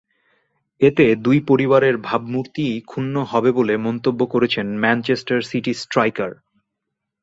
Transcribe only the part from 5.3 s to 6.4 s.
City striker.